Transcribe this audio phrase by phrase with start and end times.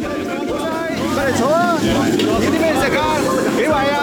[0.00, 1.76] 快来坐啊！
[1.80, 1.86] 有
[2.40, 3.00] 啲咩食啊？
[3.56, 3.98] 几位啊？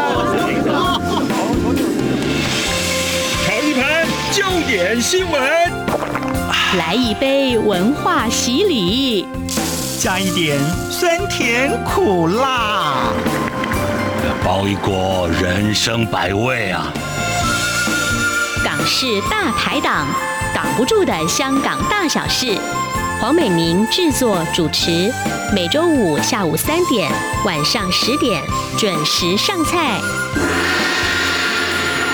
[3.46, 5.42] 尝一盘焦点新闻，
[6.78, 9.28] 来一杯文化洗礼，
[10.00, 10.60] 加一点
[10.92, 13.12] 酸甜苦辣，
[14.44, 16.94] 包一锅人生百味啊！
[18.64, 20.06] 港式大排档，
[20.54, 22.58] 挡不住的香港大小事。
[23.20, 25.12] 黄美玲制作主持，
[25.54, 27.12] 每周五下午三点、
[27.46, 28.42] 晚上十点
[28.78, 30.00] 准时上菜。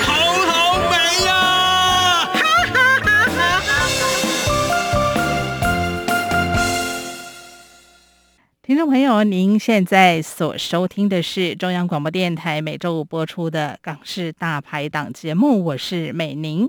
[0.02, 0.96] 好好美
[1.28, 2.28] 呀！
[8.64, 16.68] 听众朋友，您现在所收听的是中央广播电台每周五播出的《港式大排档》节目，我是美玲。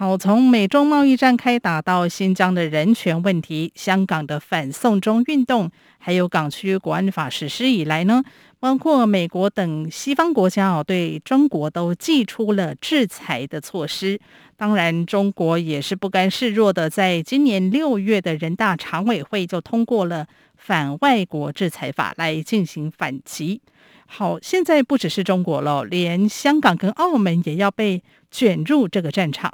[0.00, 8.22] 好，从美中贸易战开打到新疆的人权问题，香港的反送中运动，还有港区国安法实施以来呢，
[8.58, 14.18] 包括美国等西方国家哦，对中国都祭出了制裁的措施。
[14.56, 23.60] 当然，中国也是不甘示弱的，在今年六月的人大常委会就通过了反外国制裁法来进行反击。
[24.06, 29.52] 好，现在不只是中国了，连香港跟澳门也要被卷入这个战场。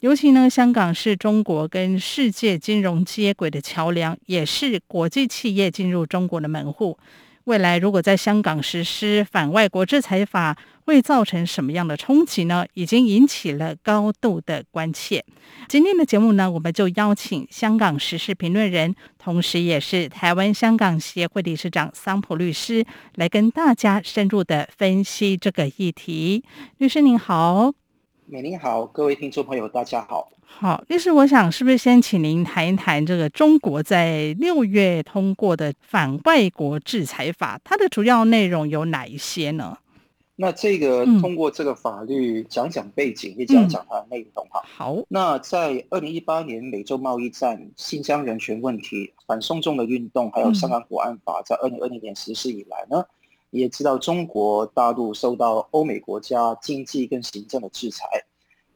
[0.00, 6.96] 尤其呢，香港是中国跟世界金融接轨的桥梁，也是国际企业进入中国的门户。
[7.44, 12.64] 未来如果在香港实施反外国制裁法，会造成什么样的冲击呢？
[12.74, 15.24] 已经引起了高度的关切。
[15.66, 22.84] 今天的节目呢，我们就邀请香港时事评论人，同时也是台湾香港协会理事长桑普律师，
[23.16, 26.44] 来跟大家深入的分析这个议题。
[26.76, 27.72] 律师您好。
[28.30, 30.28] 美玲好，各位听众朋友，大家好。
[30.44, 39.78] 好，律师，我想是不是先请您谈一谈这个中国在六月通过的反外国制裁法，它的主要内容有哪一些呢？
[40.36, 44.62] 那这个通过这个法律，讲讲背景，也讲讲它的内容哈。
[44.62, 53.02] 好，那在二零一八年美洲贸易战、新疆人权问题、反送中的运动，还有香港国安法，在二零二零年实施以来呢？
[53.50, 58.06] 也知道中国大陆受到欧美国家经济跟行政的制裁。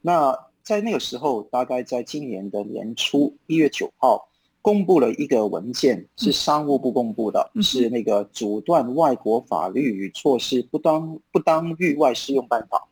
[0.01, 4.27] 那在那个时候，大概在今年的年初一月九号，
[4.61, 12.87] 公布了一个文件，是商务部公布的，是那个阻断外国法律与措施不当不当域外适用办法。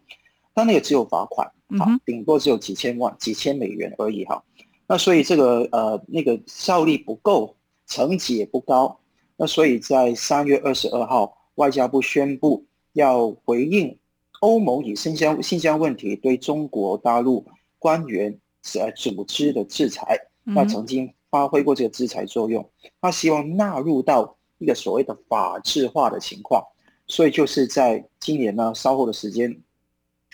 [0.53, 1.47] 但那个只有罚款，
[1.79, 4.43] 啊，顶多只有几千万、几千美元而已哈。
[4.85, 7.55] 那所以这个呃那个效力不够，
[7.87, 8.99] 层级也不高。
[9.37, 11.37] 那所以在三月二十二号。
[11.55, 13.97] 外交部宣布要回应
[14.39, 17.45] 欧盟以新疆新疆问题对中国大陆
[17.77, 18.37] 官员
[18.75, 22.67] 呃组织的制裁，那曾经发挥过这个制裁作用，
[23.01, 26.63] 他希望纳入到一个所谓的法制化的情况，
[27.07, 29.55] 所以就是在今年呢稍后的时间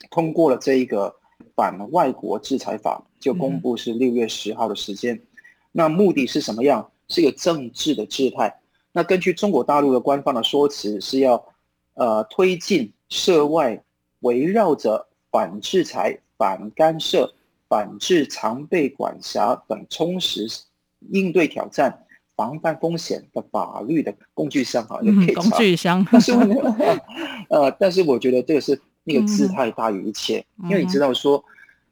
[0.10, 1.16] 通过了这一个
[1.56, 5.22] 反外国制裁法，就公布是六月十号的时间，
[5.72, 6.90] 那目的是什么样？
[7.10, 8.60] 是一个政治的姿态。
[8.98, 11.46] 那根据中国大陆的官方的说辞，是要，
[11.94, 13.80] 呃，推进涉外
[14.22, 17.32] 围绕着反制裁、反干涉、
[17.70, 20.48] 反制常备管辖等充实
[21.12, 26.04] 应对挑战、防范风险的法律的工具箱啊，嗯、工具箱。
[26.12, 26.32] 但是，
[27.50, 31.44] 呃，但是我觉得这个是那个姿态大于一切，嗯、因为你知道说，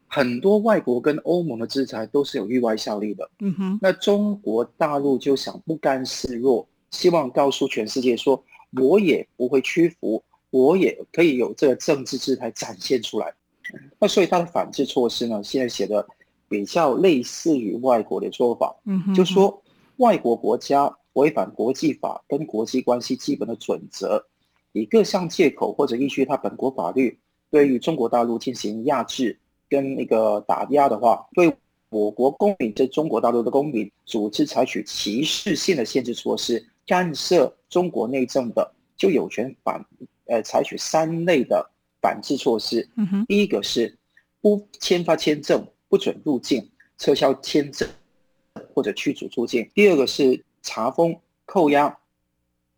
[0.07, 3.29] 很多外国跟欧盟的制裁都是有域外效力的。
[3.41, 6.67] 嗯哼，那中国大陆就想不甘示弱。
[6.91, 8.43] 希望告诉全世界说，
[8.81, 13.33] 我也不会屈服，我也可以有这个政治姿态展现出来。
[13.99, 16.05] 那所以他的反制措施呢，现在写的
[16.47, 19.61] 比较类似于外国的做法，嗯哼，就说
[19.97, 24.23] 外国国家违反国际法跟国际关系基本的准则，
[24.73, 27.17] 以各项借口或者依据他本国法律，
[27.49, 31.51] 对于中国大陆进行压制跟那个打压的话，对
[31.89, 36.63] 我国公民，这中国大陆的公民组织采取歧视性的限制措施。
[36.85, 39.83] 干涉中国内政的，就有权反，
[40.25, 41.69] 呃，采取三类的
[42.01, 42.87] 反制措施。
[42.95, 43.97] 嗯，第一个是
[44.41, 47.89] 不签发签证，不准入境，撤销签证
[48.73, 49.69] 或者驱逐出境。
[49.73, 51.97] 第二个是查封、扣押、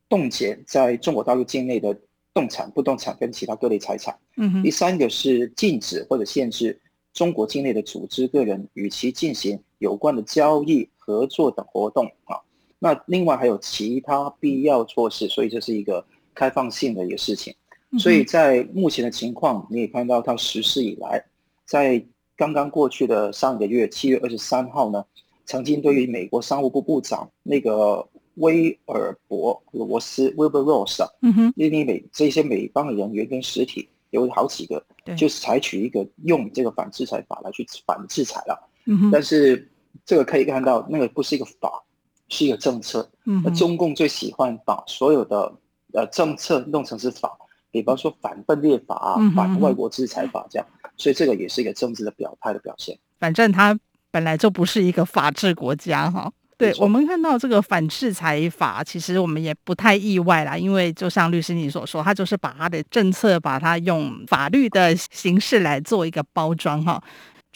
[0.08, 2.00] 冻结在中国大陆境内的
[2.34, 4.18] 动产、不动产跟其他各类财产。
[4.38, 6.80] 嗯，第三个是禁止或者限制
[7.12, 12.40] 中国境内的组织个人与其进行有关的交易、合作等活动啊。
[12.80, 17.54] 那另外还有其他必要措施，所以这是一个开放性的一个事情。
[17.98, 21.24] 所以在目前的情况，你也看到它实施以来，
[21.66, 22.04] 在
[22.36, 25.04] 刚刚过去的上个月七月二十三号呢，
[25.46, 38.70] 曾经对于美国商务部部长那个威尔伯罗斯 （Wilbur Ross） 啊，嗯哼，因为美这些美方的人员跟实体有好几个，对就是采取一个用这个反制裁法来去反制裁了。
[38.86, 39.68] 嗯哼，但是
[40.06, 41.84] 这个可以看到，那个不是一个法，
[42.30, 43.10] 是一个政策。
[43.26, 45.52] 嗯，那中共最喜欢把所有的
[45.94, 47.38] 呃政策弄成是法，
[47.72, 52.98] 比方说反分裂法啊、嗯反外国制裁法这样，所以这个也是一个政治的表态的表现。
[53.20, 53.78] 反正它
[54.12, 56.32] 本来就不是一个法治国家哈。
[56.58, 67.00] 对，我们看到这个反制裁法，其实我们也不太意外啦，因为就像律师你所说，他就是把他的政策，把它用法律的形式来做一个包装哈。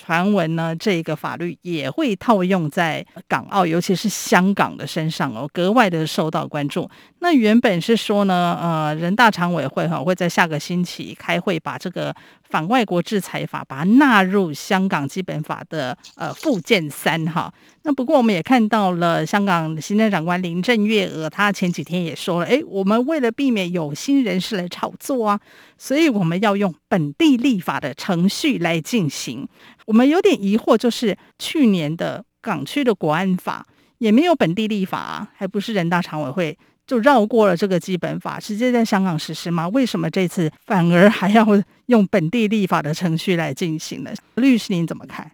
[0.03, 6.89] 传闻呢，这个法律也会套用在港澳，尤其是香港的身上哦，格外的受到关注。
[7.19, 12.13] 那原本是说呢，呃，人大常委会哈会在下个星期开会，把这个
[12.51, 17.51] 反外国制裁法把它纳入香港基本法的呃附件三哈。
[17.83, 25.39] 那不过我们也看到了，香港行政长官林郑月娥，她前几天也说了，诶，我们为了避免有心人士来炒作啊，
[25.77, 29.47] 所以我们要用本地立法的程序来进行。
[29.86, 33.65] 我们有点疑惑，就是去年的港区的国安法
[33.97, 36.57] 也没有本地立法啊，还不是人大常委会
[36.88, 39.68] 就绕过了这个基本法，直接在香港实施吗？
[39.69, 41.45] 为什么这次反而还要
[41.88, 44.12] 用本地立法的程序来进行呢？
[44.36, 45.31] 律师您怎么看？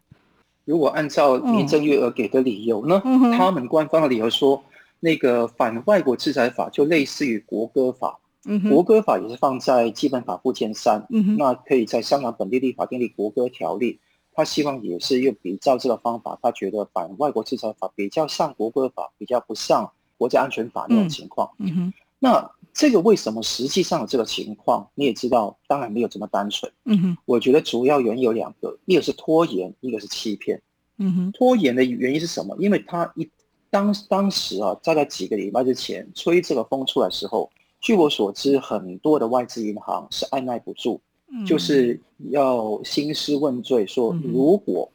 [0.66, 4.62] 如果按照林郑月娥给的理由呢，嗯、他们官方的理由说，
[5.00, 8.20] 那个反外国制裁法就类似于国歌法。
[8.50, 14.00] 嗯，国歌法也是放在基本法附件三，嗯，那可以在香港本地立法订立国歌条例。
[14.34, 21.50] 他希望也是用比照这个方法，他觉得反外国制裁法比较像国歌法，比较不像国家安全法那种情况。
[21.60, 26.72] 嗯哼，那这个为什么实际上有这个情况你也知道，当然没有这么单纯。
[26.86, 30.62] 嗯哼，我觉得主要原因有两个，一个是拖延，一个是欺骗。
[30.98, 32.56] 嗯哼，拖延的原因是什么？
[32.60, 33.30] 因为他一
[33.70, 37.50] 当当时啊，大概几个礼拜之前吹这个风出来的时候，
[37.80, 41.00] 据我所知，很多的外资银行是按捺不住。
[41.46, 42.00] 就是
[42.30, 44.90] 要兴师问罪，说如果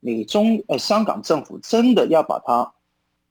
[0.00, 2.68] 你中呃香港政府真的要把它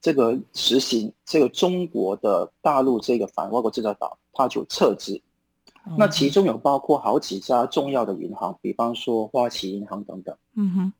[0.05, 5.19] 这个实行这个中国的大陆这个反外国制裁法，它就撤资。
[5.97, 10.37] 那其中有包括好几家重要的银行，比方说花旗银行等等。
[10.53, 10.93] 嗯哼，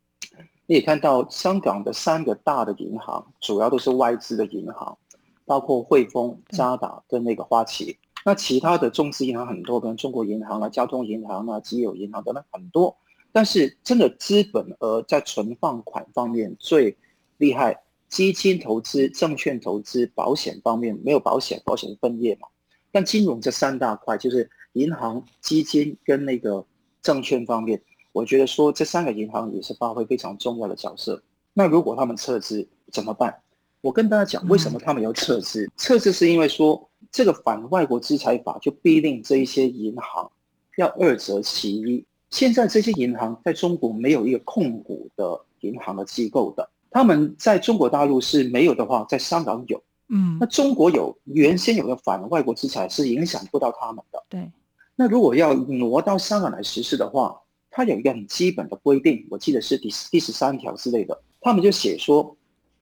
[0.66, 4.98] 你也看到香港的三个大的银行，主要都是外资的银行，
[5.46, 7.96] 包括汇丰、渣打跟那个花旗。
[8.26, 12.98] 那其他的中资银行很多，跟中国银行啊、交通银行啊、基友银行等等很多，
[13.32, 16.98] 但是真的资本额在存放款方面最
[17.38, 17.84] 厉害，
[18.16, 22.48] 基金投资、证券投资、保险方面没有保险，保险分业嘛。
[22.94, 26.66] 但金融这三大块就是银行、基金跟那个
[27.02, 27.82] 证券方面，
[28.14, 31.22] 我觉得说这三个银行也是发挥非常重要的角色。
[31.54, 33.36] 那如果他们撤资怎么办？
[33.82, 35.70] 我跟大家讲，为什么他们要撤资？
[35.76, 36.90] 撤资是因为说。
[37.12, 40.30] 这个反外国制裁法就逼令这一些银行
[40.76, 42.04] 要二择其一。
[42.30, 49.84] 现在这些银行在中国没有一个控股的银行的机构的，他们在中国大陆是没有的话，在香港有。
[50.08, 54.24] 嗯，那中国有原先有的反外国制裁是影响不到他们的。
[54.30, 54.50] 对。
[54.96, 57.38] 那如果要挪到香港来实施的话，
[57.70, 62.34] 它有一个很基本的规定，我记得是第第十三条之类的，他们就写说，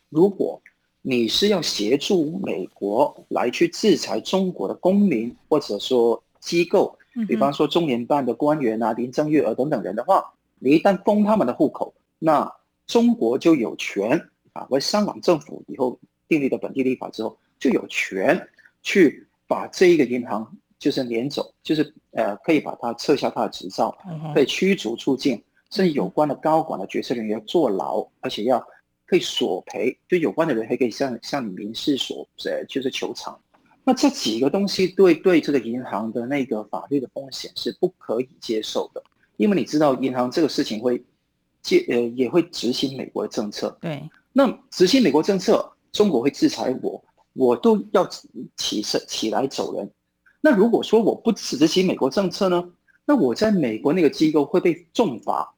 [0.09, 0.61] 如果
[1.01, 6.95] 你是要协助美国来去制裁中国的公民，或者说机构，
[7.27, 12.53] 比方说中联办的官员啊、林郑月娥等等人的话，你一旦封他们的户口，那
[12.87, 14.19] 中国就有权
[14.53, 18.47] 啊，为香港政府以后订立的本地立法之后，就有权
[18.81, 20.49] 去把这一个银行
[20.79, 23.95] 就是撵走，就是呃可以把它撤销它的执照，
[24.33, 28.65] 可以驱逐出境，甚至有关的高管的决策人员坐牢，而且要。
[29.05, 33.37] 可以索赔，就有关的人还可以向向你民事索，呃，就是求偿。
[33.83, 39.03] 那这几个东西对对这个银行的那个法律的风险是不可以接受的，
[39.37, 41.03] 因为你知道银行这个事情会
[41.63, 43.75] 接呃也会执行美国的政策。
[43.81, 47.03] 对，那执行美国政策，中国会制裁我，
[47.33, 48.07] 我都要
[48.55, 49.89] 起身起来走人。
[50.41, 52.63] 那如果说我不执行美国政策呢？
[53.05, 55.53] 那我在美国那个机构会被重罚。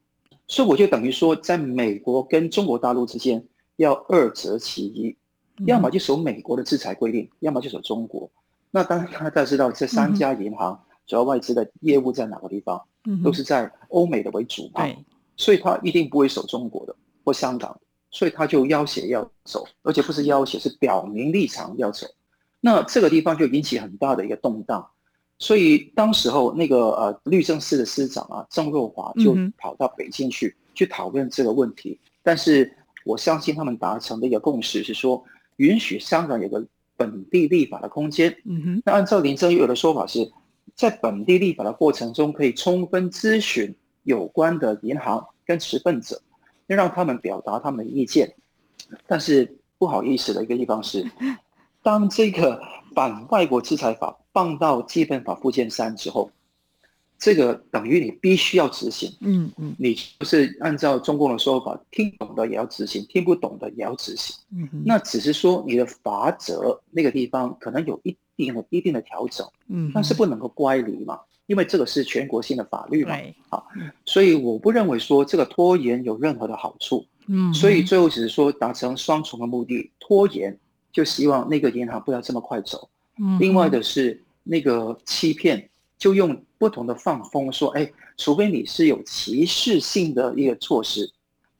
[0.48, 3.44] 所以我就等于说，在美国跟中国大陆之间
[3.76, 5.16] 要二择其一，
[5.64, 8.30] 要么就守美国的制裁规定，要么就守中国。
[8.70, 12.80] 那当然大家知道，这三家银行主要外资的业务在哪个地方？
[13.24, 14.86] 都是在欧美的为主嘛。
[15.36, 17.78] 所以他一定不会守中国的或香港，
[18.10, 22.06] 所以他就要挟要走，而且不是要挟，是表明立场要走。
[22.60, 24.86] 那这个地方就引起很大的一个动荡。
[25.38, 32.74] 所以当时候那个呃律政司的司长啊郑若华就跑到北京去、嗯、去讨论这个问题，但是
[33.04, 35.22] 我相信他们达成的一个共识是说，
[35.56, 36.66] 允许香港有个
[36.96, 38.34] 本地立法的空间。
[38.46, 40.32] 嗯哼，那按照林郑月娥的说法是，
[40.74, 43.74] 在本地立法的过程中，可以充分咨询
[44.06, 46.22] 有关的银行跟持份者，
[46.68, 48.34] 要让他们表达他们的意见。
[49.06, 51.04] 但是不好意思的一个地方是，
[51.84, 52.58] 当这个
[52.94, 56.30] 反外国制裁法放到基本法附件三之后。
[57.18, 73.66] 这个等于你必须要执行，嗯嗯，你不是按照中共的说法，听懂的也要执行，听不懂的也要执行，嗯哼，那只是说你的法则那个地方可能有一定的一定的调整，嗯，但是不能够乖离嘛，因为这个是全国性的法律嘛，对，好，
[74.04, 80.58] 所以我不认为说这个拖延有任何的好处，嗯，所以最后只是说达成双重的目的，拖延
[80.92, 82.88] 就希望那个银行不要这么快走，
[83.18, 85.68] 嗯，另外的是那个欺骗。
[85.98, 91.10] 就用不同的放风说，哎，除非你是有歧视性的一个措施，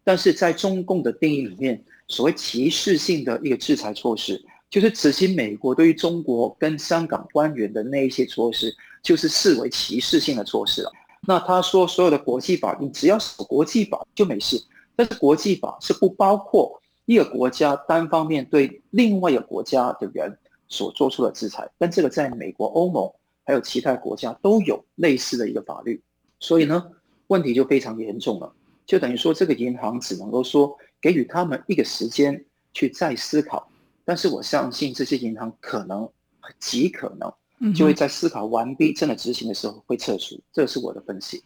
[0.04, 4.38] 但是在中共的定义里面，所谓歧视性的一个制裁措施，
[4.68, 8.70] 就是执行美国对于中国跟香港官员的那一些措施，
[9.06, 10.90] 就是视为歧视性的措施了。
[11.28, 14.60] 那他说所有的国际法，你只要是国际法就没事，
[14.96, 20.36] 但是国际法是不包括一个国家单方面对另外一个国家的人
[20.66, 23.08] 所做出的制裁，但这个在美国、欧盟。
[23.48, 26.02] 还有其他国家都有类似的一个法律，
[26.40, 26.84] 所以呢，
[27.28, 28.52] 问题就非常严重了。
[28.84, 33.70] 就等于说，这个银行只能够说给予他们一个时间去再思考，
[34.04, 36.10] 但是我相信这些银行可能
[36.58, 37.32] 极可能
[37.74, 41.42] 就会在思考完毕、真的执行的时候会撤出，这是我的分析。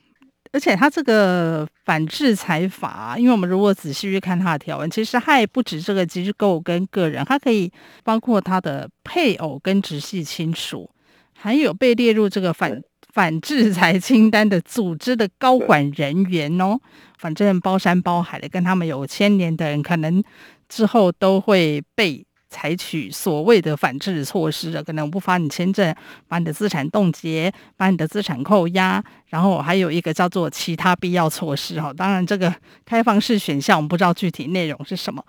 [0.52, 7.71] 而且，他这个反制裁法，因为我们如果仔细去看他的条文，其实还不止这个机构跟个人，它可以
[8.02, 10.90] 包括他的配偶跟直系亲属。
[11.33, 16.79] 还有被列入这个反反制裁清单的组织的高管人员哦，
[17.19, 20.23] 反正包山包海的跟他们有牵连的人，可能
[20.69, 25.95] 之后都会被采取所谓的反制措施的，可能不发你签证，
[26.28, 31.92] 把你的资产冻结，把你的资产扣押，然后还有一个叫做其他必要措施哈。
[31.92, 32.52] 当然，这个
[32.85, 35.25] 开放式选项我们不知道具体内容是什么，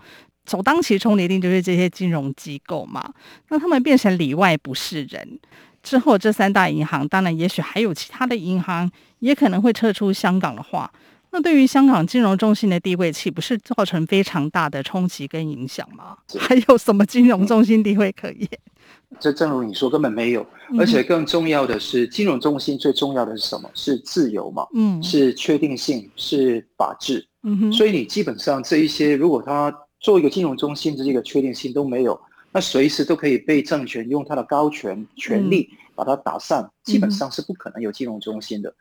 [0.50, 3.14] 首当其冲的一定就是这些金融机构嘛，
[3.50, 5.40] 那他们变成里外不是人。
[5.84, 10.92] 之后，这三大银行，当然，也许还有其他的银行，也可能会撤出香港的话，
[11.32, 16.18] 那对于香港金融中心的地位，岂不是造成非常大的冲击跟影响吗？
[16.40, 18.48] 还有什么金融中心地位可言？
[19.20, 20.46] 这正如你说，根本没有。
[20.80, 23.70] 而且更重要的是，金融中心最重要的是什么？
[23.74, 24.66] 是自由嘛？
[24.74, 27.26] 嗯，是确定性，是法治。
[27.44, 27.74] 嗯哼。
[27.74, 32.20] 所以你基本上这一些，如果他做一个金融中心的这个确定性都没有。
[32.54, 38.74] 那随时都可以被政权用他的高权权力把它打散，嗯、基本上是不可能有金融中心的。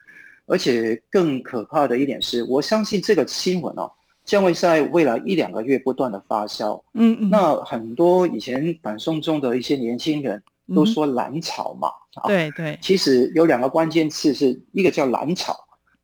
[0.51, 3.91] 嗯、而且更可怕的一点是，我相信这个新闻哦，
[4.25, 6.83] 将会在未来一两个月不断的发酵。
[6.95, 7.31] 嗯嗯。
[7.31, 10.43] 那很多以前反送中的一些年轻人
[10.75, 11.89] 都说蓝潮嘛，
[12.25, 12.79] 嗯、对对。
[12.83, 15.57] 其实有两个关键词，是一个叫蓝潮，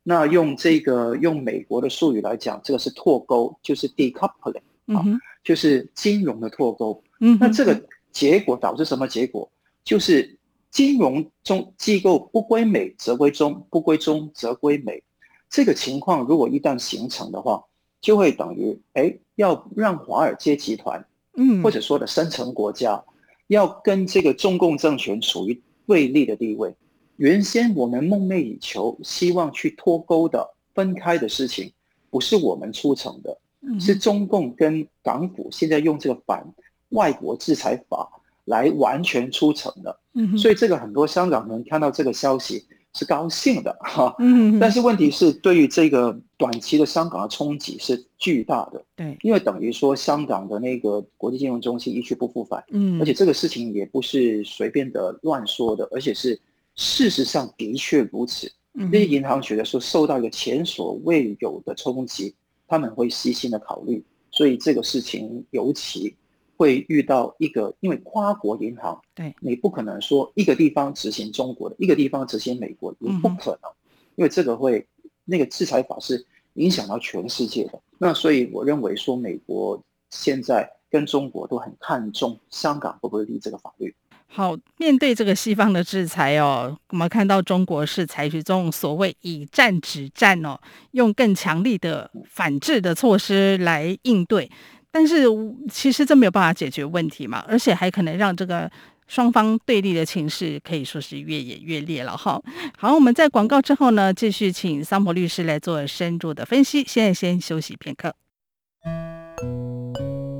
[0.03, 7.03] 那用这个用美国的术语来讲，这个是脱钩，就是 decoupling 啊，嗯、就是金融的脱钩。
[7.19, 9.49] 嗯，那这个结果导致什么结果？
[9.83, 10.36] 就是
[10.77, 15.01] 金融中机构不归美则归中，不归中则归美。
[15.49, 17.63] 这个情况如果一旦形成的话，
[17.99, 21.03] 就会等于哎，要让华尔街集团，
[21.35, 23.03] 嗯，或者说的深层国家，
[23.47, 26.75] 要跟这个中共政权处于对立的地位。
[27.15, 31.73] 原先我们梦寐以求、希望去脱钩的、分开的事情，
[32.11, 33.35] 不是我们促成的，
[33.79, 36.53] 是中共跟港府现在用这个反。
[36.89, 38.16] 外国制裁法
[38.47, 39.99] 来完全出城的，
[40.37, 44.15] 所以这个很多香港人看到这个消息是高兴的 哈，
[44.59, 56.39] 但是问题是对于这个短期的香港的冲击是巨大的，对，因为等于说香港的那个国际金融中心一去不复返，嗯，而且这个事情也不是随便的乱说的，而且是
[56.75, 62.33] 事实上的确如此，那些银行觉得说受到一个前所未有的冲击，
[62.65, 64.01] 他们会细心的考虑，
[64.31, 66.15] 所以这个事情尤其。
[66.57, 73.71] 会遇到一个，因为跨国银行，对，你不可能说一个地方执行中国的，一个地方执行美国，也不可能，
[74.15, 74.85] 因为这个会
[75.23, 77.79] 那个制裁法是影响到全世界的。
[77.99, 83.93] 那所以我认为说，美国现在跟中国都很看重香港会不会立这个法律。
[84.29, 90.59] 好，面对这个西方的制裁哦，我们看到中国是采取这种所谓以战止战哦，
[90.91, 94.51] 用更强力的反制的措施来应对。
[94.97, 95.25] 但是
[95.71, 98.67] 其实这没有办法解决问题嘛，而且还可能让这个
[99.07, 102.41] 双方对立的情势可以说是越演越烈了哈。
[102.75, 106.83] 好，我们在广告之后呢，继续请桑博律师来做深入的分析。
[106.87, 108.15] 现在先休息片刻。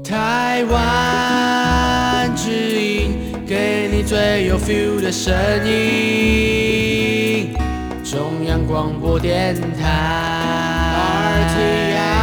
[0.03, 2.49] 台湾之
[2.81, 3.11] 音
[3.45, 5.35] 给你最有 feel 的声
[5.67, 7.53] 音，
[8.03, 12.16] 中央广播电台 RTI，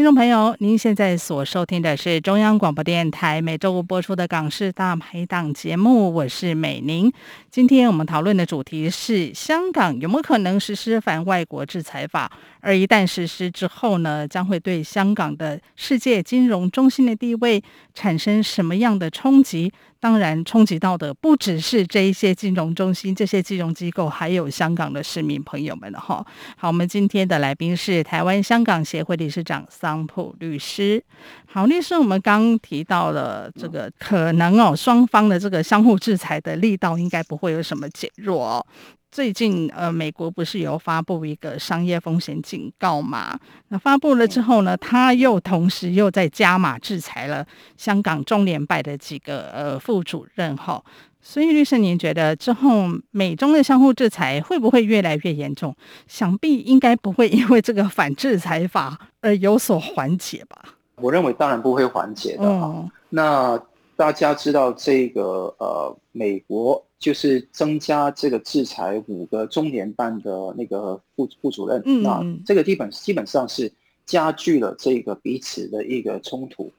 [0.00, 7.12] 听众朋友，您现在所收听的是中央广播电台每周五播出的《港式大排档》节目，我是美玲。
[7.50, 12.32] 今天我们讨论的主题是香港有没有可能实施反外国制裁法？
[12.60, 17.62] 而一旦实施之后呢，将会对香港的世界金融中心的地位
[17.94, 19.72] 产生什么样的冲击？
[19.98, 26.24] 当然，冲击到的不只是这一些金融中心、这些金融机构，还有香港的市民朋友们哈。
[26.56, 31.04] 好，我们今天的来宾是台湾香港协会理事长桑普律师。
[31.44, 38.66] 好，律师，我们刚提到了这个可能哦，双方的这个相互制裁的力道应该不会有什么减弱哦。
[39.12, 43.36] 最近，呃，美国不是有发布一个商业风险警告嘛？
[43.68, 47.44] 那发布了之后呢，他又同时又在加码制裁了
[47.76, 50.80] 香港中联办的几个呃副主任哈。
[51.20, 55.74] 所以，律师，您觉得之后美中的相互制裁会不会越来越严重？
[56.06, 60.56] 想必应该不会因为这个反制裁法而有所缓解吧？
[60.96, 62.44] 我认为当然不会缓解的。
[62.44, 63.60] 嗯，那
[63.96, 66.86] 大家知道这个呃，美国。
[67.00, 73.72] 就是增加这个制裁五个中联办的那个副副主任，嗯，那这个基本基本上是
[74.04, 76.70] 加剧了这个彼此的一个冲突。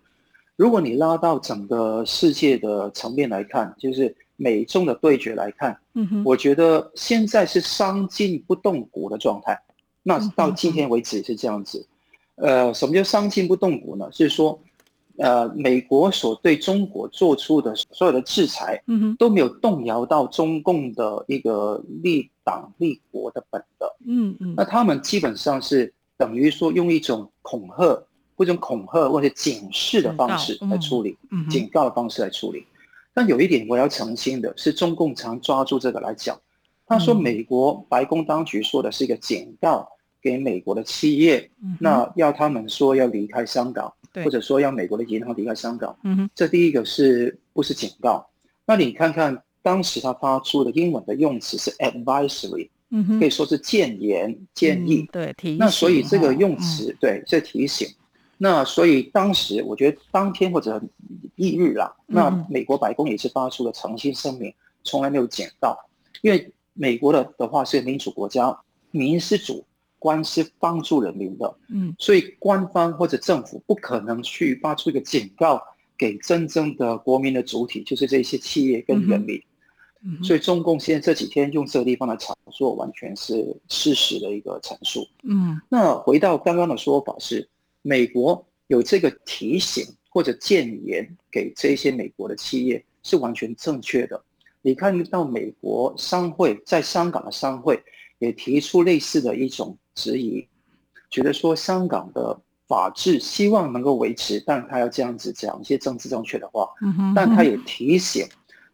[0.56, 9.60] 如果你拉到整个世界的层面来看，就是美中的对决来看，嗯哼，我觉得现在是伤筋不动骨的状态。
[10.04, 11.84] 那到今天为止是这样子。
[12.36, 14.08] 呃，什么叫伤筋不动骨呢？
[14.12, 14.58] 就是说。
[15.22, 24.56] 呃，美国所对中国做出的所有的制裁，嗯，都没有动摇到中共的一个立党立国的本的，嗯嗯。
[24.58, 28.04] 那他们基本上是等于说用一种恐吓，
[28.36, 32.66] 或者恐吓或者警示的方式来处理，嗯，警告的方式来处理。
[33.14, 36.36] 但有一点我要澄清的是，中共常抓住这个来讲，
[36.88, 39.88] 他说美国白宫当局说的是一个警告
[40.20, 43.94] 给美国的企业，那要他们说要离开香港。
[44.16, 48.28] 或者说要美国的银行离开香港，嗯哼，这第一个是不是警告？
[48.66, 55.58] 那你看看当时他发出的英文的用词是 advisory，嗯哼，可以说是建言建议，对，提醒。
[55.58, 57.88] 那所以这个用词，对，这提醒。
[58.38, 60.82] 那所以当时我觉得当天或者
[61.36, 65.78] 翌日啦，那美国白宫也是发出了澄清声明，从来没有警告，
[66.22, 68.60] 因为美国的的话是民主国家，
[68.92, 69.64] 民是主。
[70.02, 75.62] 官是帮助人民的，嗯，所以官方或者政府不可能去发出一个警告
[75.96, 79.40] 给真正的国民的主体，就是这些企业跟人民。
[80.04, 85.08] 嗯，所以中共现在这几天用这个地方的炒作，完全是事实的一个陈述。
[85.22, 87.48] 嗯，那回到刚刚的说法是，
[87.84, 94.20] 美国有这个提醒或者建言给这些美国的企业是完全正确的。
[94.64, 97.80] 你看到美国商会在香港的商会
[98.22, 99.78] 也提出类似的一种。
[99.94, 100.48] 质疑，
[101.10, 106.66] 觉得说香港的法治希望能够维持，但他要这样子讲一些政治正确的话，
[107.14, 108.26] 但他也提醒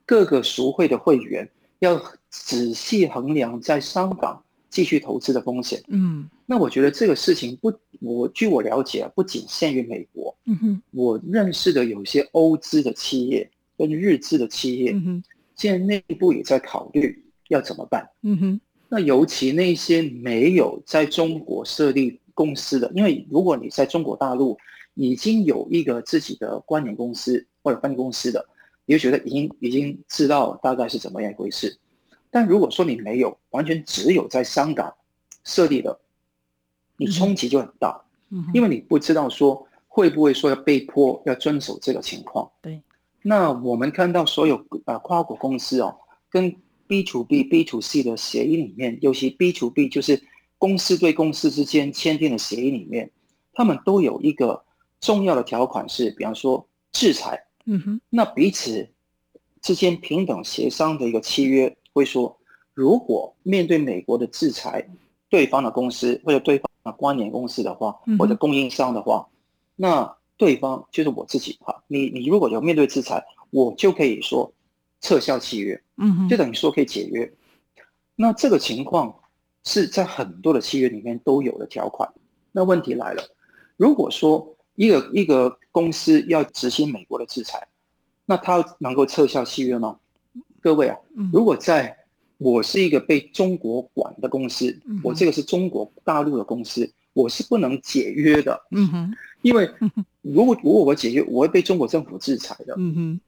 [0.05, 5.81] 各个赎会的会员要仔细衡量在香港继续投资的风险。
[5.87, 10.37] 嗯，那我觉得这个事情不，我据我了解，不仅限于美国。
[10.45, 14.95] 嗯哼，我认识的有些欧资的企业跟日资的企业，
[15.55, 18.07] 现在内部也在考虑要怎么办。
[18.21, 18.61] 嗯哼。
[18.89, 24.57] 那尤其那些没有在中国设立公司的，因为如果你在中国大陆
[24.93, 28.47] 已经有一个自己的关联公司或者分公司的，
[28.85, 31.77] 你就觉得已经已经知道大概是怎么样一回事。
[32.31, 34.93] 但如果说你没有，完全只有在香港
[35.43, 35.99] 设立的，
[36.95, 38.01] 你冲击就很大，
[38.53, 42.49] 因为你不知道说会不会说要被迫要遵守这个情况。
[42.61, 42.81] 对，
[43.21, 45.97] 那我们看到所有啊跨国公司哦
[46.29, 46.55] 跟。
[46.87, 50.21] B to B、B to C 的协议里面，尤其 B to B 就是
[50.57, 53.11] 公司对公司之间签订的协议里面，
[53.53, 54.63] 他们都有一个
[54.99, 57.45] 重要的条款是，比方说制裁。
[57.65, 58.89] 嗯哼，那彼此
[59.61, 62.37] 之间平等协商的一个契约会说，
[62.73, 64.87] 如果面对美国的制裁，
[65.29, 69.27] 对方的公司或者对方的关联公司的话，或者供应商的话，
[69.75, 74.51] 那对方就是我自己哈，你你如果有面对制裁，我就可以说。
[75.01, 77.31] 撤销契约，嗯，就等于说可以解约。
[78.15, 79.13] 那这个情况
[79.63, 82.11] 是在很多的契约里面都有的条款。
[82.51, 83.23] 那问题来了，
[83.75, 87.67] 如果说一个一个公司要执行美国的制裁，
[88.25, 89.99] 那他能够撤销契约吗？
[90.61, 90.97] 各位啊，
[91.31, 91.95] 如果在
[92.39, 98.59] 我是一个被中国管的公司，我这个是中国大陆的公司，我是不能解约的。
[98.71, 99.69] 嗯哼，因为
[100.21, 102.75] 如果如果我解约，我会被中国政府制裁的。
[102.77, 103.26] 嗯哼，啊，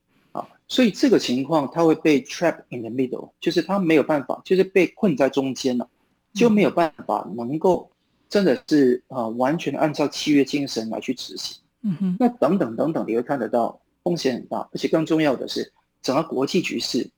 [0.69, 5.89] 所以这个情况他会被 trap in the middle，就是他没有办法，就是被困在中间了，
[6.33, 7.89] 就没有办法能够
[8.29, 11.57] 真的是啊完全按照契约精神来去执行。
[11.81, 17.09] 嗯哼，那等等等等，你会看得到风险很大，而且更重要的是，整个国际局势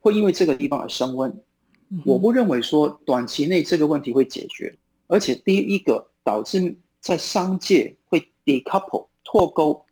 [0.00, 1.32] 会因为这个地方而升温。
[2.04, 4.76] 我不认为说短期内这个问题会解决，
[5.06, 9.84] 而且第一个导致在商界会 decouple 脱钩，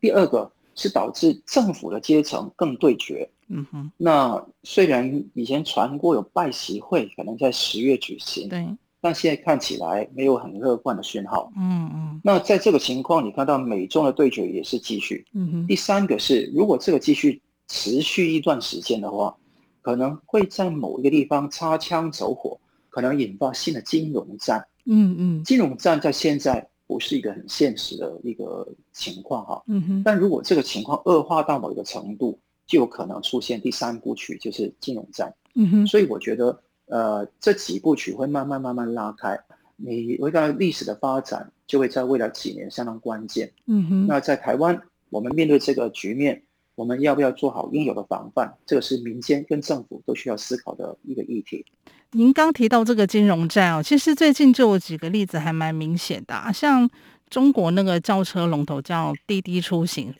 [0.00, 3.28] 第二个是导致政府的阶层更对决。
[3.48, 8.64] 嗯哼，那虽然以前传过有拜习会可能在十月举行，对，
[9.00, 11.52] 但现在看起来没有很乐观的讯号。
[11.56, 15.24] 嗯嗯，那在这个情况，你看到美中的对决也是继续。
[15.32, 19.36] 嗯哼，第三个是，如果这个继续持续一段时间的话。
[19.82, 22.58] 可能会在某一个地方擦枪走火，
[22.90, 24.66] 可能引发新的金融战。
[24.84, 29.62] 嗯嗯，金融战在现在不是一个很现实的一个情况哈。
[29.66, 35.34] 嗯哼，但如果这个情况恶化到某一个程度，就有可能出现第三部曲，就是金融战。
[35.54, 39.38] 嗯哼，所以我觉得，呃，这几部曲会慢慢慢慢拉开。
[39.76, 43.52] 你回到历史的发展，就会在未来几年相当关键。
[43.66, 46.42] 嗯哼，那在台湾，我们面对这个局面。
[46.76, 48.52] 我们要不要做好应有的防范？
[48.66, 51.64] 这个是民间跟政府都需要思考的一个议题。
[52.12, 56.88] 您刚提到这个金融战哦，其实最近就有几个例子还蛮明显的啊，像
[57.28, 60.14] 中国那个轿车龙头叫滴滴出行，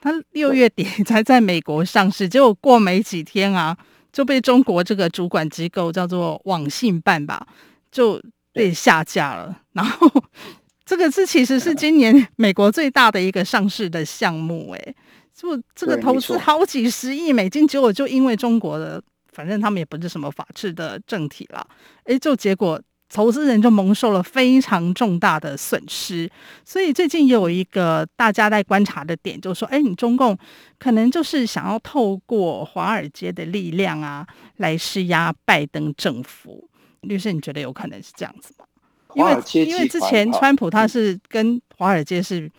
[0.00, 3.76] 它六月底 才在美国上市，结果过没几天啊，
[4.12, 7.46] 就被中国这个主管机构叫做网信办吧，
[7.90, 9.58] 就被下架了。
[9.72, 10.08] 然后
[10.86, 14.94] 这个是其实是今年美国最大的一个上市的项目，诶。
[15.34, 19.02] 就这个投资好几十亿美金，结果就因为中国的，
[19.32, 21.66] 反正他们也不是什么法治的政体了，
[22.04, 26.30] 诶，就结果投资人就蒙受了非常重大的损失。
[26.64, 30.38] 所以最近也有一个大家在观察的点，就是说，诶，你中共
[30.78, 36.68] 可能就是想要透过华尔街的力量啊，来施压拜登政府。
[37.02, 38.64] 律师，你觉得有可能是这样子吗？
[39.14, 39.32] 因为
[39.66, 42.50] 因为之前川普他是跟华尔街是。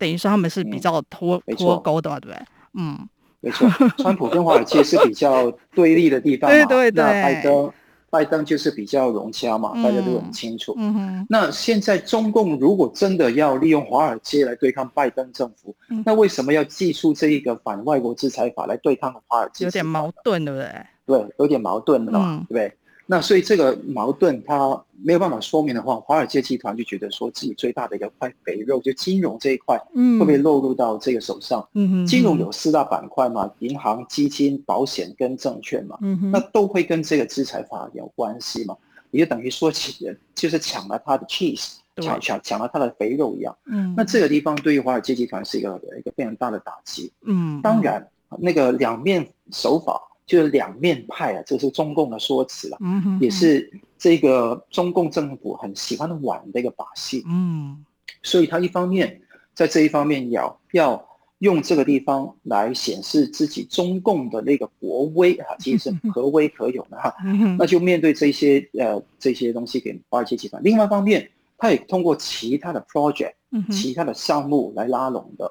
[0.00, 2.46] 等于说他们是比较脱脱钩的嘛，对不对？
[2.74, 3.08] 嗯，
[3.40, 6.56] 没错，川普跟华尔街是比较对立的地方嘛。
[6.56, 7.04] 对对对。
[7.04, 7.72] 那拜登，
[8.10, 10.74] 拜登就是比较融洽嘛，大家都很清楚。
[10.76, 11.26] 嗯哼。
[11.28, 15.74] 那现在中共如果真的要利用华尔街来对抗拜登政府，
[16.04, 19.64] 那为什么要祭出这一个反外国制裁法来对抗华尔街？
[19.64, 20.68] 有点矛盾，对不对？
[21.06, 22.72] 对，有点矛盾的嘛，对不对？
[23.10, 31.66] 那所以这个矛盾它没有办法说明的话，华尔街集团就觉得说自己最大的一个块肥肉，就金融这一块，会不会落入到这个手上？
[31.72, 38.76] 嗯，金融有四大板块嘛，银行、基金、保险跟证券嘛，嗯，那都会跟这个制裁法有关系嘛？
[39.10, 43.56] 也就等于说起人就是抢了他的 cheese，抢抢抢了他的肥肉一样。
[43.64, 47.10] 嗯，那这个地方对于华尔街集团是一个一个非常大的打击。
[47.24, 48.06] 嗯，当然
[48.38, 50.02] 那个两面手法。
[50.28, 57.84] 就是两面派啊，这是中共的说辞了，嗯哼，也是这个中共政府很喜欢玩的一个把戏，嗯，
[58.22, 59.20] 所以他一方面
[59.54, 61.02] 在这一方面要要
[61.38, 67.14] 用这个地方来显示自己中共的那个国威啊，其实是可威可勇的哈，
[67.58, 73.32] 那就面对这些呃这些东西给华尔街集团，另外一方面他也通过其他的 project，
[73.70, 75.50] 其他的项目来拉拢的，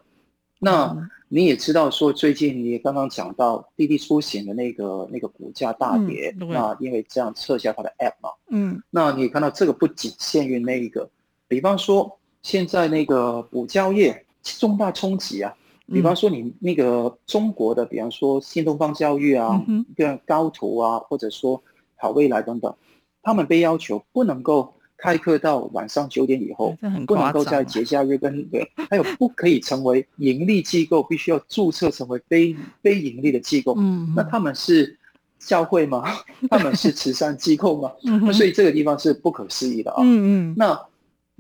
[0.60, 1.10] 那。
[1.30, 11.10] 你也知道，说最近你刚刚讲到滴滴出行的那个那个股价大跌，嗯，那因为这样撤销它的 app 嘛，嗯，那你看到这个不仅限于那一个，
[11.50, 15.54] 比方说现在那个补教业重大冲击啊，
[15.88, 19.62] 比方说你那个中国的，比方说新东方教育啊，
[19.98, 21.62] 跟高途啊，或者说
[21.98, 22.74] 好未来等等，
[23.22, 24.74] 他们被要求不能够。
[24.97, 33.75] 开课到晚上九点以后，不能够在节假日跟对，还有不可以成为盈利机构，必须要注册成为非非盈利的机构。
[33.77, 34.97] 嗯，那他们是
[35.39, 36.03] 教会吗？
[36.49, 37.91] 他们是慈善机构吗？
[38.03, 39.97] 那，所以这个地方是不可思议的啊。
[40.01, 40.55] 嗯嗯。
[40.57, 40.79] 那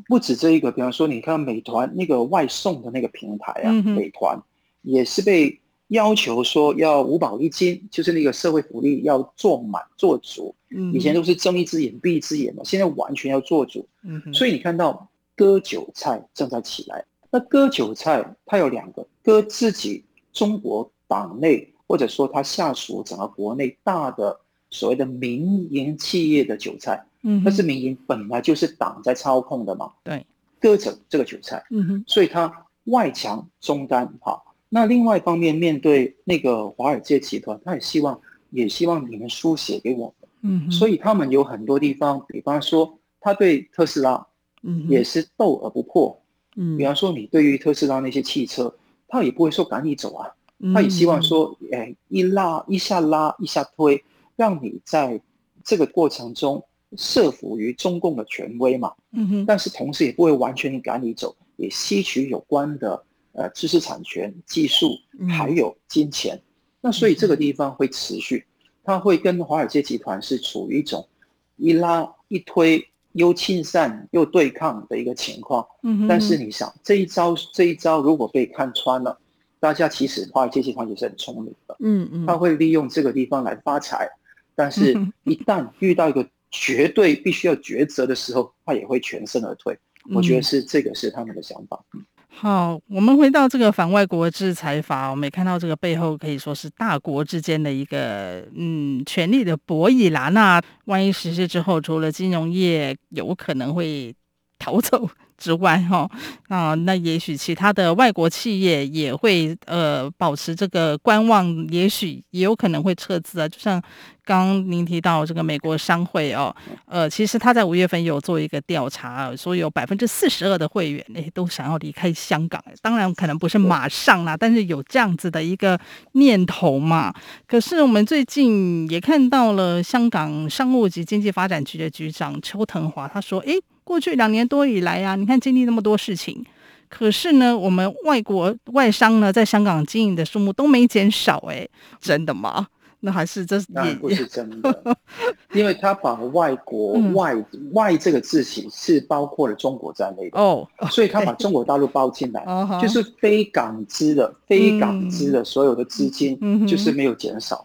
[0.07, 4.39] 不止这一个，比方说，你看美团那个外送的那个平台啊，美团
[4.83, 5.59] 也是被。
[5.89, 10.53] 要求说要五保一金，就是那个社会福利要做满做足。
[10.69, 13.87] 嗯，以前都是睁一只眼闭一只眼嘛，现在完全要做足。
[14.03, 17.05] 嗯，所以你看到割韭菜正在起来。
[17.29, 24.37] 那割韭菜，它有两个：割自己中国党内，或者说它下属整个国内大的
[24.69, 27.01] 所谓的民营企业的韭菜。
[27.23, 29.91] 嗯，但是民营本来就是党在操控的嘛。
[30.03, 30.25] 对，
[30.59, 31.63] 割着这个韭菜。
[31.69, 32.51] 嗯哼，所以它
[32.85, 34.41] 外强中干哈。
[34.69, 38.19] 那另外一方面，面对那个华尔街集团，他也希望，
[38.51, 40.29] 也希望你们书写给我们。
[40.41, 44.27] 嗯，所以他们有很多地方，比方说，他对特斯拉
[44.63, 46.21] 嗯，也是斗而不破。
[46.55, 48.73] 嗯，比方说，你对于特斯拉那些汽车，
[49.07, 50.29] 他也不会说赶你走啊，
[50.73, 54.03] 他也希望说，哎，一拉一下拉一下推，
[54.35, 55.19] 让你在
[55.63, 56.63] 这个过程中
[56.95, 58.91] 设服于中共的权威嘛。
[59.11, 63.03] 嗯哼，但是同时也不会完全赶你走，也吸取有关的
[63.37, 64.97] 呃知识产权、技术
[65.29, 66.37] 还有金钱。
[66.81, 68.45] 那所以这个地方会持续，
[68.83, 71.07] 它会跟华尔街集团是处于一种
[71.55, 72.85] 一拉一推。
[73.13, 79.17] 又亲善又对抗的一个情况，嗯，但是你想这一招这一招如果被看穿了，
[79.59, 84.07] 大家其实华尔街集团也是很聪明的，嗯嗯，他会利用这个地方来发财，
[84.53, 89.75] 但是一旦遇到一个绝对必须要抉择的时候，他也会全身而退。
[90.13, 91.83] 我觉得是这个是他们的想法。
[92.29, 100.29] 好，我们回到这个反外国制裁法，我们也看到这个背后可以说是大国之间的一个嗯权力的博弈啦。
[100.29, 104.13] 那万一实施之后，除了金融业有可能会
[104.59, 106.09] 逃走之外，哈
[106.47, 113.47] 啊， 那也许其他的外国企业也会呃保持这个观望，也许也有可能会撤资啊。
[113.47, 113.79] 就像
[114.25, 116.53] 刚刚您提到这个美国商会哦，
[116.85, 122.61] 呃，其实他在五月份有做一个调查，说有百分之四十二的会员诶都想要离开香港。
[122.81, 125.79] 当然可能不是马上啦，但是有这样子的一个
[126.13, 127.13] 念头嘛。
[127.47, 136.45] 可是我们最近也看到了香港商务及经济发展局的局长邱腾华，他说：“诶。”过去两年多以来啊，你看经历那么多事情，
[136.89, 141.65] 可是呢，我们外国外商呢在香港经营的数目都没减少，哎，
[142.01, 142.67] 真的吗？
[142.99, 144.97] 那还是这那不是真的，
[145.53, 152.43] 因为他把外国外、嗯、外这个字形是包括了中国在内的哦，所以他把中国大陆包进来，
[152.81, 157.63] 就是非港资的、嗯、非港资的所有的资金就是没有减少。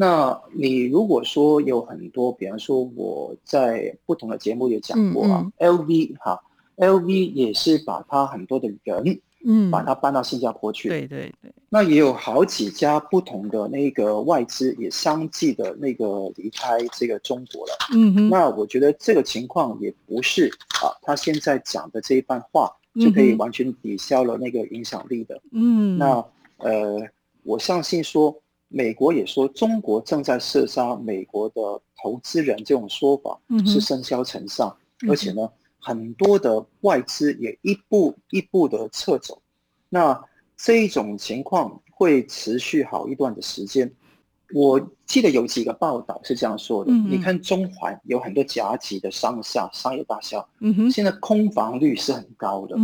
[0.00, 6.40] 嗯那你如果说有很多，比方说我在不同的节目也讲过啊、嗯嗯、，LV 哈
[6.78, 11.52] ，LV 也是把他很多的人，嗯，把他搬到新加坡去，对对对。
[11.68, 18.30] 那也有好几家不同的那个外资也相继的那个离开这个中国了，嗯哼。
[18.30, 20.48] 那我觉得这个情况也不是
[20.82, 25.98] 啊，他现在讲的这一番话就可以完全抵消了那个影响力的，嗯。
[25.98, 26.24] 那
[26.56, 27.06] 呃，
[27.42, 28.34] 我相信说。
[28.72, 31.60] 美国也说中国正在射杀美国的
[32.00, 34.74] 投资人，这种说法是生肖成上，
[35.08, 39.42] 而且呢，很多的外资也一步一步的撤走。
[39.88, 40.24] 那
[40.56, 43.92] 这一种情况会持续好一段的时间。
[44.54, 50.46] 我记得有几个报道是这样说的：你看中环有很多甲级的商厦、商业大厦，
[50.92, 52.76] 现在空房率是很高的。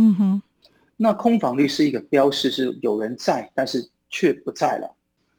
[0.97, 4.96] 那空房率是一个标示，是有人在，但是却不在了。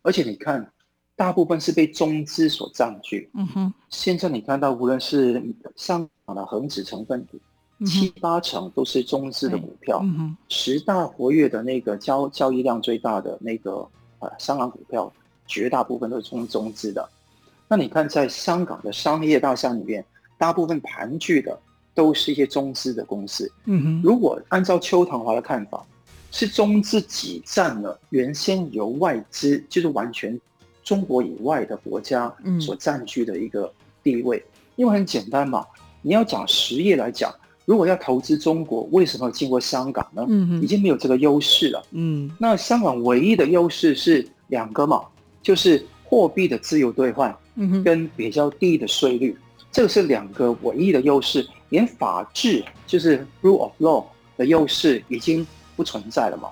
[0.08, 0.66] 而且你看，
[1.14, 3.28] 大部分是被中资所占据。
[3.34, 3.74] 嗯哼。
[3.90, 5.42] 现在你看到，无论是
[5.76, 10.00] 香港的恒指成分股，七八成都是中资的股票。
[10.02, 10.36] 嗯哼。
[10.48, 13.86] 十大活跃的那个交交易量最大的那个
[14.20, 15.12] 呃香港股票，
[15.46, 17.06] 绝大部分都是中中资的。
[17.68, 20.02] 那你看，在香港的商业大厦里面，
[20.38, 21.60] 大部分盘踞的
[21.92, 23.52] 都是一些中资的公司。
[23.66, 24.02] 嗯哼。
[24.02, 25.86] 如果按照邱唐华的看法，
[26.30, 30.38] 是中资挤占了原先由外资，就是完全
[30.84, 34.36] 中国以外的国家所占据的一个地位。
[34.36, 35.64] 嗯、因为很简单嘛，
[36.02, 40.24] 你要讲实业来讲，如果要投资中国，为什么要经过香港呢？
[40.28, 41.82] 嗯，已经没有这个优势了。
[41.92, 45.02] 嗯，那香港唯一的优势是两个嘛，
[45.42, 49.36] 就是货币的自由兑换，嗯，跟比较低的税率，
[49.72, 51.48] 这个是两个唯一的优势。
[51.70, 54.04] 连法治，就是 rule of law
[54.36, 55.46] 的优势已经。
[55.78, 56.48] 不存在了嘛？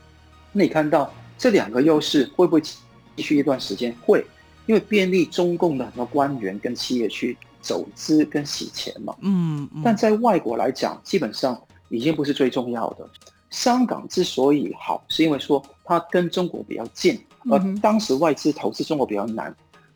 [0.53, 2.77] 那你看到这两个优势会不会继
[3.17, 3.93] 续一段时间？
[4.07, 4.25] 会，
[4.67, 9.13] 因为便利中共的很多官员跟企业去走资跟洗钱嘛。
[9.23, 9.69] 嗯。
[9.83, 13.05] 但在外国来讲，基本上已经不是最重要的。
[13.51, 19.53] 香港之所以好，是因为说它跟中国比较近，而当时外资投资中国比较难。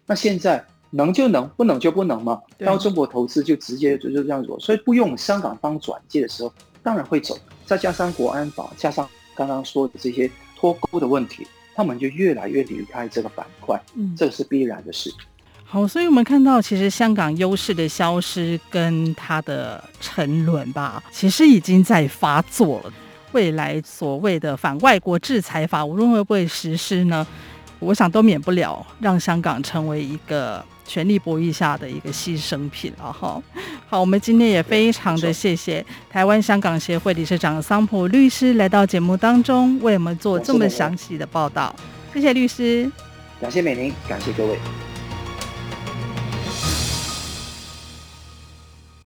[0.07, 2.41] 那现在能就能，不能就不能嘛。
[2.59, 7.39] 到中国投资就直接就就这样做，所以不用香港当转接的时候，当然会走。
[7.65, 9.09] 再加上国安法，加上
[9.41, 15.11] 刚刚说的这些脱钩的问题，他们就越来越离开这个板块，嗯，这是必然的事。
[15.65, 22.93] 好，所以我们看到，其实香港优势的消失跟它的沉沦吧，其实已经在发作了。
[23.33, 27.27] 未来所谓的反外国制裁法，无论会不会实施呢？
[27.79, 30.63] 我想都免不了让香港成为一个。
[30.91, 33.41] 权力博弈下的一个牺牲品了哈。
[33.87, 41.73] 好，我们今天也非常的谢谢台湾香港协会理事长桑普律师来到节目当中，为我们做这么详细的报道。
[42.13, 42.91] 谢谢律师，
[43.41, 44.59] 感谢美玲，感谢各位。